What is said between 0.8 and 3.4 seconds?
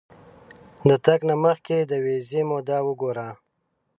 د تګ نه مخکې د ویزې موده وګوره.